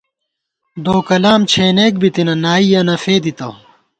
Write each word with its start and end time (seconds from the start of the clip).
دوکلام 0.85 1.41
چھېنېک 1.51 1.93
بِتنہ، 2.01 2.35
نائی 2.43 2.65
یَنہ 2.71 2.95
فېدِتہ 3.03 3.49